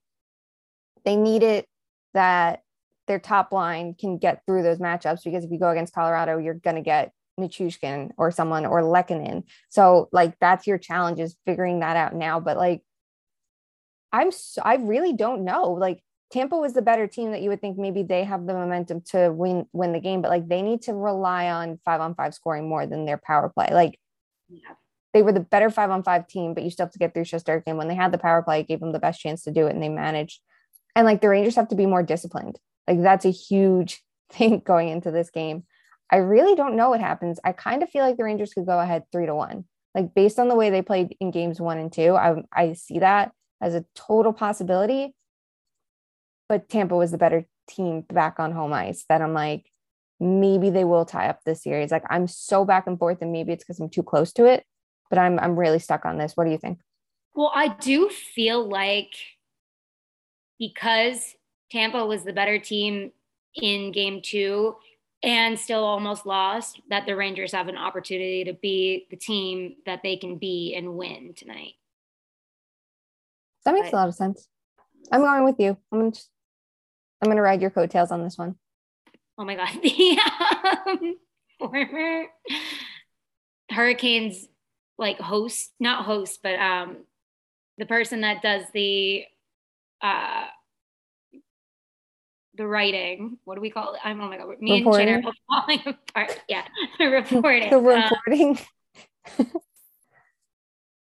[1.04, 1.66] they need it
[2.14, 2.62] that
[3.06, 6.54] their top line can get through those matchups because if you go against Colorado, you're
[6.54, 9.42] going to get Nichushkin or someone or Lehkonen.
[9.68, 12.40] So like that's your challenge is figuring that out now.
[12.40, 12.80] But like
[14.10, 15.72] I'm so, I really don't know.
[15.72, 19.02] Like Tampa was the better team that you would think maybe they have the momentum
[19.10, 22.32] to win win the game, but like they need to rely on five on five
[22.32, 23.68] scoring more than their power play.
[23.70, 23.98] Like
[25.14, 27.24] they were the better five on five team, but you still have to get through
[27.24, 27.76] Shesterkin.
[27.76, 29.74] When they had the power play, it gave them the best chance to do it,
[29.74, 30.40] and they managed.
[30.96, 32.58] And like the Rangers have to be more disciplined.
[32.88, 35.64] Like that's a huge thing going into this game.
[36.10, 37.40] I really don't know what happens.
[37.44, 39.64] I kind of feel like the Rangers could go ahead three to one.
[39.94, 42.98] Like based on the way they played in games one and two, I, I see
[42.98, 45.14] that as a total possibility.
[46.48, 49.70] But Tampa was the better team back on home ice that I'm like,
[50.24, 51.90] maybe they will tie up this series.
[51.90, 54.64] Like I'm so back and forth, and maybe it's because I'm too close to it,
[55.10, 56.32] but I'm I'm really stuck on this.
[56.36, 56.80] What do you think?
[57.34, 59.12] Well, I do feel like
[60.58, 61.34] because
[61.70, 63.12] Tampa was the better team
[63.54, 64.76] in game two
[65.22, 70.00] and still almost lost, that the Rangers have an opportunity to be the team that
[70.02, 71.72] they can be and win tonight.
[73.64, 74.46] That makes but, a lot of sense.
[75.10, 75.78] I'm going with you.
[75.90, 76.30] I'm gonna just,
[77.22, 78.56] I'm gonna ride your coattails on this one.
[79.36, 80.18] Oh my god, the
[80.86, 81.16] um,
[81.58, 82.24] former
[83.70, 84.46] Hurricanes
[84.98, 86.98] like host, not host, but um,
[87.78, 89.24] the person that does the
[90.02, 90.44] uh
[92.56, 93.38] the writing.
[93.44, 94.00] What do we call it?
[94.04, 95.08] I'm oh my god, me reporting.
[95.08, 95.32] and Jen are
[95.66, 96.40] falling apart.
[96.48, 96.64] Yeah,
[97.00, 97.70] reporting.
[97.70, 98.58] the reporting.
[99.38, 99.46] Um,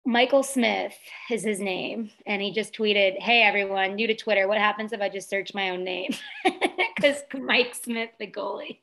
[0.07, 0.95] Michael Smith
[1.31, 4.49] is his name, and he just tweeted, "Hey everyone, new to Twitter.
[4.49, 6.13] What happens if I just search my own name?
[6.97, 8.79] Because Mike Smith, the goalie."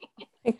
[0.48, 0.54] Oh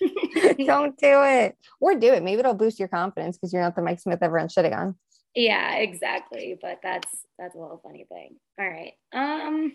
[0.66, 2.22] Don't do it, or do it.
[2.22, 4.96] Maybe it'll boost your confidence because you're not the Mike Smith everyone's shitting on.
[5.36, 6.58] Yeah, exactly.
[6.60, 7.08] But that's
[7.38, 8.36] that's a little funny thing.
[8.58, 8.94] All right.
[9.12, 9.72] Um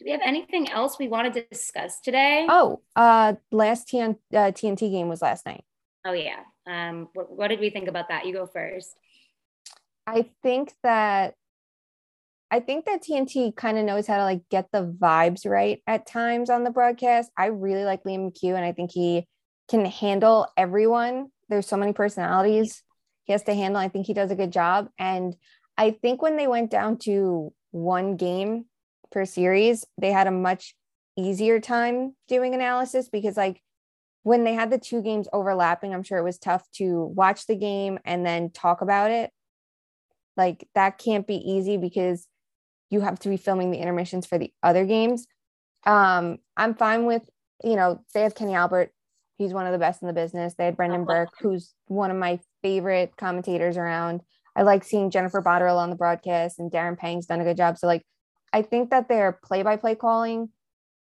[0.00, 2.46] do we have anything else we wanted to discuss today?
[2.48, 5.62] Oh, uh, last TN, uh, TNT game was last night.
[6.06, 6.40] Oh yeah.
[6.66, 8.24] Um, what, what did we think about that?
[8.24, 8.96] You go first.
[10.10, 11.34] I think that
[12.50, 16.06] I think that TNT kind of knows how to like get the vibes right at
[16.06, 17.30] times on the broadcast.
[17.36, 19.28] I really like Liam McHugh and I think he
[19.68, 21.28] can handle everyone.
[21.48, 22.82] There's so many personalities
[23.24, 23.80] he has to handle.
[23.80, 24.88] I think he does a good job.
[24.98, 25.36] And
[25.78, 28.64] I think when they went down to one game
[29.12, 30.74] per series, they had a much
[31.16, 33.62] easier time doing analysis because like
[34.24, 37.56] when they had the two games overlapping, I'm sure it was tough to watch the
[37.56, 39.30] game and then talk about it.
[40.36, 42.26] Like that can't be easy because
[42.90, 45.26] you have to be filming the intermissions for the other games.
[45.86, 47.22] Um, I'm fine with,
[47.62, 48.92] you know, they have Kenny Albert.
[49.38, 50.54] He's one of the best in the business.
[50.54, 54.20] They had Brendan Burke, who's one of my favorite commentators around.
[54.54, 57.78] I like seeing Jennifer Botterill on the broadcast and Darren Pang's done a good job.
[57.78, 58.04] So like
[58.52, 60.50] I think that their play by play calling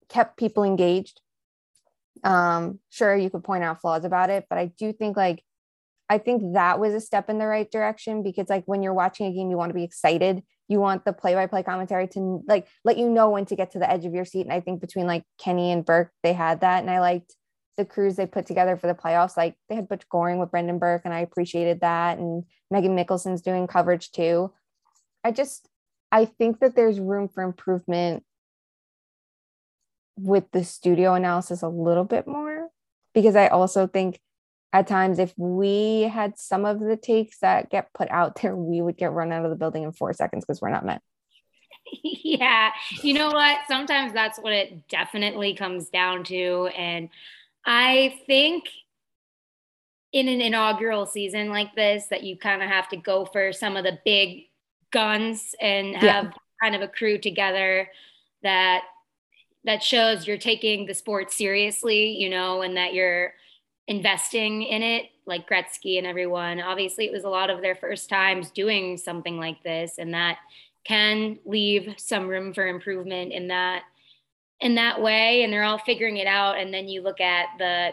[0.10, 1.22] kept people engaged.
[2.24, 5.44] Um, sure, you could point out flaws about it, but I do think like,
[6.10, 9.26] I think that was a step in the right direction because like when you're watching
[9.28, 10.44] a game, you want to be excited.
[10.68, 13.72] You want the play by play commentary to like let you know when to get
[13.72, 14.42] to the edge of your seat.
[14.42, 16.82] And I think between like Kenny and Burke, they had that.
[16.82, 17.34] And I liked
[17.78, 19.38] the crews they put together for the playoffs.
[19.38, 22.18] Like they had Butch Goring with Brendan Burke, and I appreciated that.
[22.18, 24.54] And Megan Mickelson's doing coverage too.
[25.24, 25.68] I just
[26.12, 28.24] I think that there's room for improvement
[30.18, 32.70] with the studio analysis a little bit more
[33.14, 34.20] because I also think
[34.76, 38.82] at times if we had some of the takes that get put out there, we
[38.82, 41.02] would get run out of the building in four seconds because we're not meant.
[42.04, 42.72] Yeah.
[43.02, 43.60] You know what?
[43.70, 46.68] Sometimes that's what it definitely comes down to.
[46.76, 47.08] And
[47.66, 48.66] I think
[50.12, 53.78] in an inaugural season like this, that you kind of have to go for some
[53.78, 54.48] of the big
[54.92, 56.32] guns and have yeah.
[56.62, 57.88] kind of a crew together
[58.44, 58.82] that
[59.64, 63.34] that shows you're taking the sport seriously, you know, and that you're
[63.88, 66.60] investing in it, like Gretzky and everyone.
[66.60, 70.38] Obviously, it was a lot of their first times doing something like this, and that
[70.86, 73.84] can leave some room for improvement in that
[74.60, 75.44] in that way.
[75.44, 76.58] And they're all figuring it out.
[76.58, 77.92] And then you look at the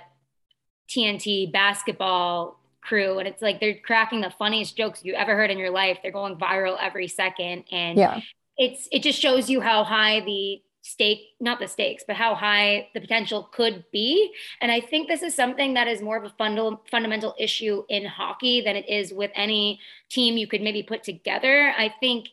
[0.88, 5.59] TNT basketball crew and it's like they're cracking the funniest jokes you ever heard in
[5.59, 8.20] your life they're going viral every second and yeah
[8.57, 12.88] it's it just shows you how high the stake not the stakes but how high
[12.92, 14.33] the potential could be.
[14.61, 18.05] And i think this is something that is more of a funda- fundamental issue in
[18.05, 21.73] hockey than it is with any team you could maybe put together.
[21.79, 22.29] I think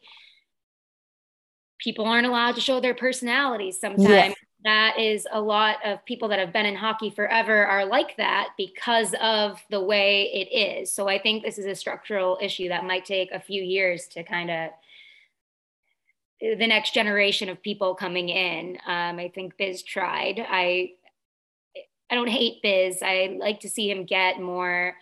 [1.77, 4.07] people aren't allowed to show their personalities sometimes.
[4.07, 4.33] Yeah.
[4.65, 8.49] that is a lot of people that have been in hockey forever are like that
[8.57, 10.91] because of the way it is.
[10.91, 14.23] So i think this is a structural issue that might take a few years to
[14.23, 14.71] kind of
[16.41, 18.77] the next generation of people coming in.
[18.85, 20.45] Um, I think Biz tried.
[20.47, 20.91] I
[22.11, 23.03] I don't hate Biz.
[23.03, 24.95] I like to see him get more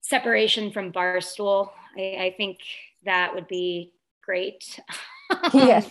[0.00, 1.70] separation from Barstool.
[1.96, 2.58] I, I think
[3.04, 4.80] that would be great.
[5.54, 5.88] yes.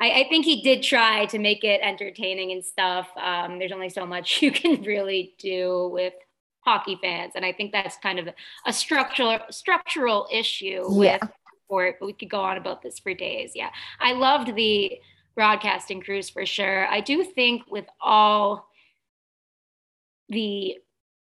[0.00, 3.08] I, I, think he did try to make it entertaining and stuff.
[3.16, 6.14] Um, there's only so much you can really do with
[6.60, 8.28] hockey fans, and I think that's kind of
[8.66, 11.18] a structural structural issue yeah.
[11.20, 11.30] with
[11.68, 13.52] sport, but we could go on about this for days.
[13.54, 13.68] Yeah.
[14.00, 14.98] I loved the
[15.34, 16.86] broadcasting crews for sure.
[16.88, 18.68] I do think with all
[20.30, 20.78] the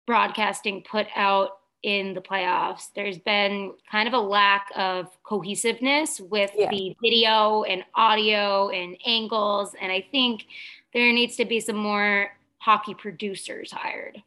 [0.08, 1.52] broadcasting put out
[1.84, 6.70] in the playoffs, there's been kind of a lack of cohesiveness with yeah.
[6.70, 9.76] the video and audio and angles.
[9.80, 10.46] And I think
[10.94, 14.22] there needs to be some more hockey producers hired.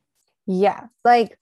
[0.46, 0.86] Yeah.
[1.04, 1.38] Like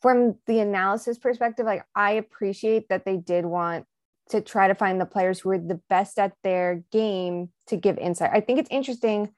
[0.00, 3.86] from the analysis perspective, like I appreciate that they did want
[4.30, 7.98] to try to find the players who are the best at their game to give
[7.98, 8.30] insight.
[8.32, 9.32] I think it's interesting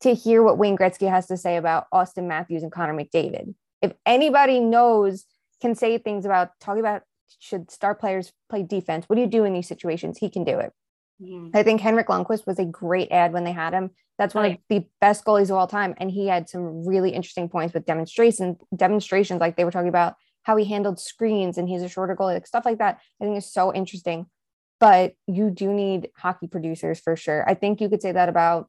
[0.00, 3.54] to hear what Wayne Gretzky has to say about Auston Matthews and Connor McDavid.
[3.82, 5.24] If anybody knows,
[5.60, 7.02] can say things about talking about
[7.40, 10.18] should star players play defense, what do you do in these situations?
[10.18, 10.72] He can do it.
[11.20, 11.56] Mm-hmm.
[11.56, 13.90] I think Henrik Lundqvist was a great ad when they had him.
[14.18, 14.54] That's one right.
[14.54, 15.94] of the best goalies of all time.
[15.98, 20.14] And he had some really interesting points with demonstrations, demonstrations like they were talking about
[20.42, 22.98] how he handled screens and he's a shorter goalie, like stuff like that.
[23.20, 24.26] I think is so interesting.
[24.80, 27.48] But you do need hockey producers for sure.
[27.48, 28.68] I think you could say that about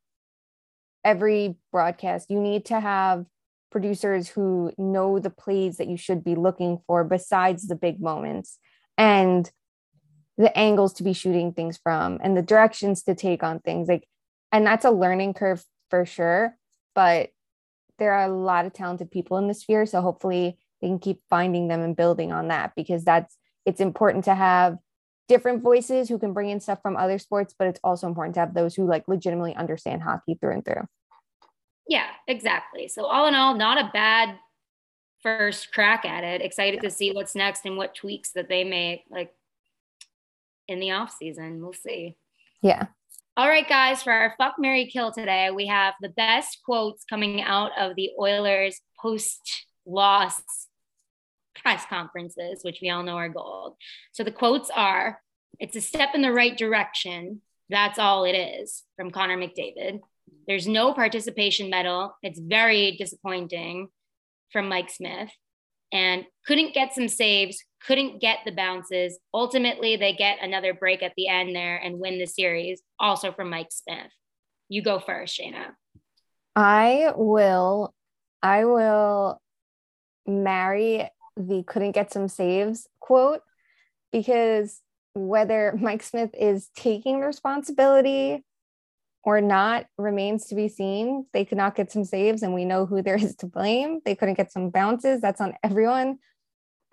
[1.03, 2.29] every broadcast.
[2.29, 3.25] You need to have
[3.71, 8.57] producers who know the plays that you should be looking for besides the big moments.
[8.97, 9.49] And
[10.39, 14.08] the angles to be shooting things from and the directions to take on things like
[14.52, 16.56] and that's a learning curve for sure
[16.95, 17.30] but
[17.99, 21.19] there are a lot of talented people in the sphere so hopefully they can keep
[21.30, 24.78] finding them and building on that because that's it's important to have
[25.28, 28.39] different voices who can bring in stuff from other sports but it's also important to
[28.39, 30.88] have those who like legitimately understand hockey through and through.
[31.88, 32.88] Yeah exactly.
[32.88, 34.38] So all in all not a bad
[35.21, 36.41] first crack at it.
[36.41, 39.34] Excited to see what's next and what tweaks that they make like
[40.69, 41.62] in the off season.
[41.62, 42.15] We'll see.
[42.62, 42.88] Yeah.
[43.36, 47.41] All right, guys, for our fuck Mary Kill today, we have the best quotes coming
[47.41, 50.41] out of the Oilers post loss
[51.55, 53.75] press conferences, which we all know are gold.
[54.12, 55.21] So the quotes are
[55.60, 57.41] it's a step in the right direction.
[57.69, 59.99] That's all it is from Connor McDavid.
[60.47, 62.15] There's no participation medal.
[62.23, 63.89] It's very disappointing
[64.51, 65.29] from Mike Smith
[65.91, 69.19] and couldn't get some saves, couldn't get the bounces.
[69.34, 73.49] Ultimately, they get another break at the end there and win the series, also from
[73.49, 74.12] Mike Smith.
[74.67, 75.67] You go first, Shayna.
[76.56, 77.93] I will,
[78.43, 79.41] I will
[80.28, 83.41] marry the couldn't get some saves quote
[84.12, 84.82] because
[85.13, 88.43] whether Mike Smith is taking responsibility
[89.37, 91.25] or not remains to be seen.
[91.33, 93.99] They could not get some saves, and we know who there is to blame.
[94.05, 95.21] They couldn't get some bounces.
[95.21, 96.19] That's on everyone.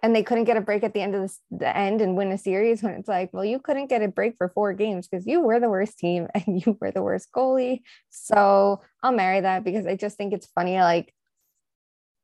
[0.03, 2.39] And they couldn't get a break at the end of the end and win a
[2.39, 5.41] series when it's like, well, you couldn't get a break for four games because you
[5.41, 7.81] were the worst team and you were the worst goalie.
[8.11, 10.79] So I'll marry that because I just think it's funny.
[10.79, 11.15] Like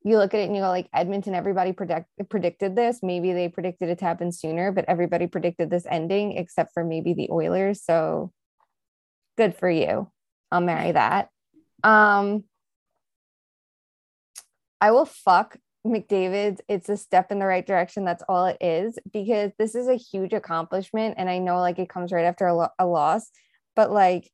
[0.03, 2.99] you look at it and you go, like Edmonton, everybody predict, predicted this.
[3.01, 7.13] Maybe they predicted it to happen sooner, but everybody predicted this ending except for maybe
[7.13, 7.83] the Oilers.
[7.83, 8.31] So
[9.37, 10.09] good for you.
[10.51, 11.29] I'll marry that.
[11.83, 12.43] Um,
[14.79, 16.61] I will fuck McDavid's.
[16.67, 18.05] It's a step in the right direction.
[18.05, 21.15] That's all it is because this is a huge accomplishment.
[21.17, 23.29] And I know like it comes right after a, lo- a loss,
[23.75, 24.29] but like,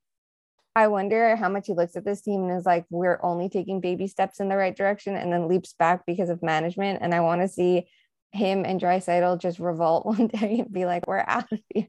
[0.75, 3.81] I wonder how much he looks at this team and is like, we're only taking
[3.81, 6.99] baby steps in the right direction and then leaps back because of management.
[7.01, 7.87] And I want to see
[8.31, 11.87] him and Draisaitl just revolt one day and be like, we're out of here.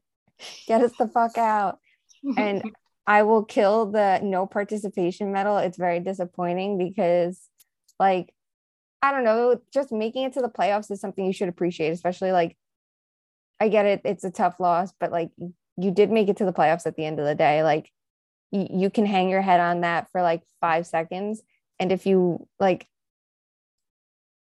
[0.67, 1.79] Get us the fuck out.
[2.37, 2.63] And
[3.11, 5.57] I will kill the no participation medal.
[5.57, 7.41] It's very disappointing because,
[7.99, 8.33] like,
[9.01, 12.31] I don't know, just making it to the playoffs is something you should appreciate, especially
[12.31, 12.55] like,
[13.59, 15.31] I get it, it's a tough loss, but like,
[15.75, 17.63] you did make it to the playoffs at the end of the day.
[17.63, 17.91] Like,
[18.53, 21.43] y- you can hang your head on that for like five seconds.
[21.79, 22.87] And if you like,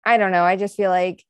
[0.04, 1.24] I don't know, I just feel like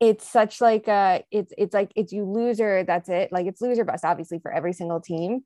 [0.00, 3.84] it's such like a it's it's like it's you loser that's it like it's loser
[3.84, 5.42] bust obviously for every single team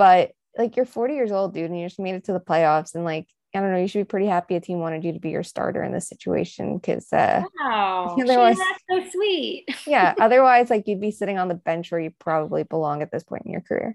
[0.00, 2.94] But like you're 40 years old, dude, and you just made it to the playoffs.
[2.94, 5.18] And like, I don't know, you should be pretty happy a team wanted you to
[5.18, 9.66] be your starter in this situation because uh wow, otherwise, that's so sweet.
[9.86, 13.24] yeah, otherwise, like you'd be sitting on the bench where you probably belong at this
[13.24, 13.94] point in your career.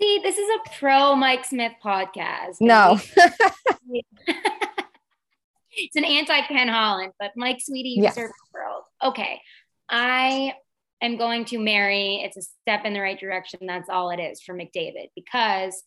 [0.00, 2.58] See, this is a pro Mike Smith podcast.
[2.60, 3.00] No.
[5.72, 8.14] it's an anti Ken Holland, but Mike Sweetie, you yes.
[8.14, 8.84] serve the world.
[9.02, 9.40] Okay.
[9.88, 10.54] I
[11.02, 12.22] am going to marry.
[12.24, 13.60] It's a step in the right direction.
[13.62, 15.82] That's all it is for McDavid because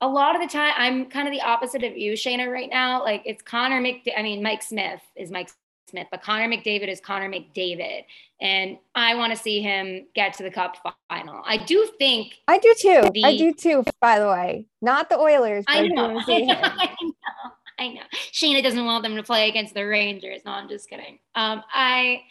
[0.00, 3.02] a lot of the time I'm kind of the opposite of you, Shayna, right now.
[3.02, 4.18] Like it's Connor McDavid.
[4.18, 5.50] I mean, Mike Smith is Mike
[5.88, 8.04] Smith, but Connor McDavid is Connor McDavid.
[8.40, 10.76] And I want to see him get to the cup
[11.08, 11.42] final.
[11.46, 13.10] I do think I do too.
[13.14, 14.66] The, I do too, by the way.
[14.80, 15.64] Not the Oilers.
[15.68, 17.52] I know, I know, I know.
[17.78, 18.02] I know.
[18.32, 20.42] Shayna doesn't want them to play against the Rangers.
[20.44, 21.20] No, I'm just kidding.
[21.36, 22.22] Um, I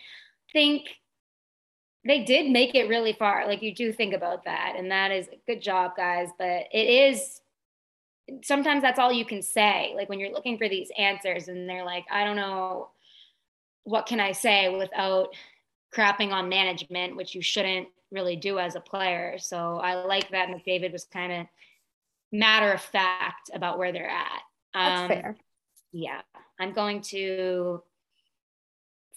[0.51, 0.87] think
[2.05, 3.47] they did make it really far.
[3.47, 6.29] Like you do think about that, and that is good job, guys.
[6.37, 7.41] But it is
[8.43, 9.93] sometimes that's all you can say.
[9.95, 12.89] Like when you're looking for these answers, and they're like, I don't know,
[13.83, 15.29] what can I say without
[15.95, 19.37] crapping on management, which you shouldn't really do as a player.
[19.37, 21.47] So I like that McDavid was kind of
[22.31, 24.41] matter of fact about where they're at.
[24.73, 25.37] Um, That's fair.
[25.91, 26.21] Yeah,
[26.59, 27.83] I'm going to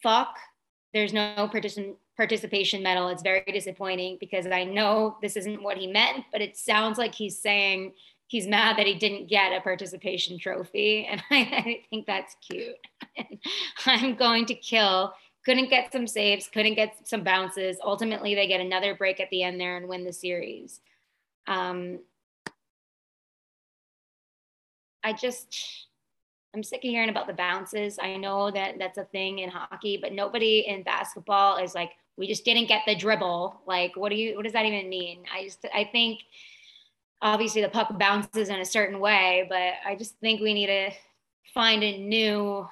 [0.03, 0.37] fuck.
[0.93, 3.09] There's no participant participation medal.
[3.09, 7.15] It's very disappointing because I know this isn't what he meant, but it sounds like
[7.15, 7.93] he's saying
[8.29, 11.07] he's mad that he didn't get a participation trophy.
[11.11, 12.77] And I, I think that's cute.
[13.87, 15.13] I'm going to kill.
[15.45, 17.77] Couldn't get some saves, couldn't get some bounces.
[17.85, 20.81] Ultimately, they get another break at the end there and win the series.
[21.47, 21.99] Um,
[25.03, 25.87] I just,
[26.55, 27.99] I'm sick of hearing about the bounces.
[28.01, 32.29] I know that that's a thing in hockey, but nobody in basketball is like, we
[32.29, 33.61] just didn't get the dribble.
[33.67, 35.25] Like, what do you, what does that even mean?
[35.35, 36.21] I just, I think
[37.21, 40.91] obviously the puck bounces in a certain way, but I just think we need to
[41.53, 42.69] find a new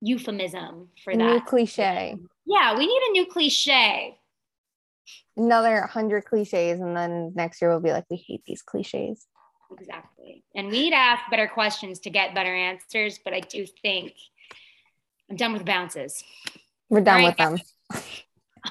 [0.00, 1.18] euphemism for that.
[1.18, 2.16] New cliche.
[2.46, 4.18] Yeah, we need a new cliche.
[5.36, 9.26] Another hundred cliches, and then next year we'll be like, we hate these cliches.
[9.78, 10.44] Exactly.
[10.54, 14.14] And we need to ask better questions to get better answers, but I do think
[15.30, 16.22] I'm done with bounces.
[16.88, 17.58] We're done right, with them.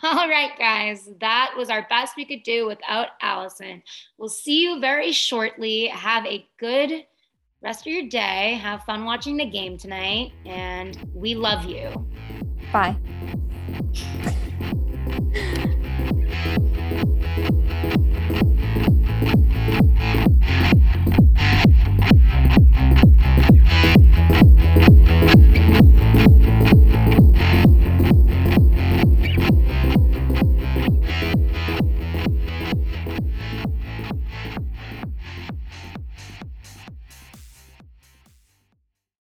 [0.04, 3.84] All right, guys, that was our best we could do without Allison.
[4.18, 5.88] We'll see you very shortly.
[5.88, 7.06] Have a good
[7.62, 8.60] rest of your day.
[8.62, 12.08] Have fun watching the game tonight, and we love you.
[12.72, 12.95] Bye.